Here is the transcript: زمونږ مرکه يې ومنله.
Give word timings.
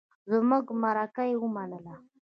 زمونږ 0.31 0.65
مرکه 0.81 1.23
يې 1.29 1.35
ومنله. 1.41 1.95